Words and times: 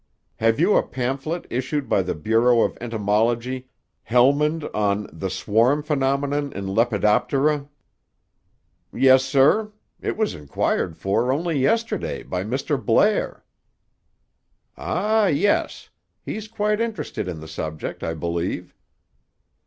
"Have 0.37 0.59
you 0.59 0.75
a 0.75 0.81
pamphlet 0.81 1.45
issued 1.51 1.87
by 1.87 2.01
the 2.01 2.15
Bureau 2.15 2.61
of 2.61 2.75
Entomology, 2.81 3.69
Helmund 4.09 4.63
on 4.73 5.07
The 5.13 5.29
Swarm 5.29 5.83
Phenomenon 5.83 6.51
in 6.53 6.65
Lepidoptera?" 6.69 7.69
"Yes, 8.91 9.23
sir. 9.23 9.71
It 10.01 10.17
was 10.17 10.33
inquired 10.33 10.97
for 10.97 11.31
only 11.31 11.59
yesterday 11.59 12.23
by 12.23 12.43
Mr. 12.43 12.83
Blair." 12.83 13.43
"Ah, 14.75 15.27
yes. 15.27 15.91
He's 16.25 16.47
quite 16.47 16.81
interested 16.81 17.27
in 17.27 17.39
the 17.39 17.47
subject, 17.47 18.01
I 18.03 18.15
believe." 18.15 18.73